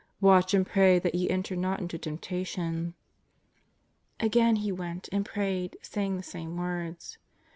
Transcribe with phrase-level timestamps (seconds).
[0.19, 2.95] Watch and pray that ye enter not into temptation."
[4.19, 7.19] Again He went and prayed saying the same words!